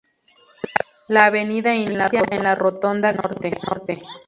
La 1.07 1.25
avenida 1.27 1.75
inicia 1.75 2.23
en 2.31 2.41
la 2.41 2.55
rotonda 2.55 3.13
Quince 3.13 3.51
Norte. 3.67 4.01